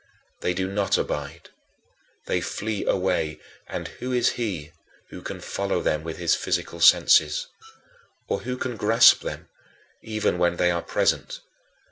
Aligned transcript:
They 0.39 0.55
do 0.55 0.67
not 0.67 0.97
abide. 0.97 1.49
They 2.25 2.41
flee 2.41 2.83
away; 2.87 3.39
and 3.67 3.87
who 3.87 4.11
is 4.11 4.29
he 4.29 4.71
who 5.11 5.21
can 5.21 5.39
follow 5.39 5.79
them 5.79 6.01
with 6.03 6.17
his 6.17 6.33
physical 6.33 6.79
senses? 6.81 7.45
Or 8.27 8.39
who 8.41 8.57
can 8.57 8.77
grasp 8.77 9.21
them, 9.21 9.47
even 10.01 10.39
when 10.39 10.55
they 10.57 10.71
are 10.71 10.81
present? 10.81 11.41